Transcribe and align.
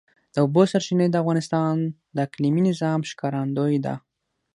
د 0.33 0.35
اوبو 0.43 0.61
سرچینې 0.71 1.07
د 1.09 1.15
افغانستان 1.23 1.75
د 2.15 2.17
اقلیمي 2.27 2.61
نظام 2.69 2.99
ښکارندوی 3.09 3.77
ده. 3.85 3.95